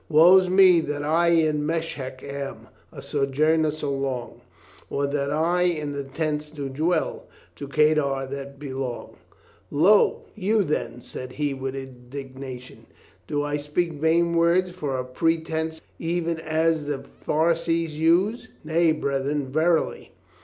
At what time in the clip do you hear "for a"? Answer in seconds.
14.71-15.05